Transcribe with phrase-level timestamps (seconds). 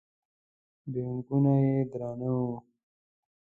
[0.91, 2.55] بیکونه یې درانه وو.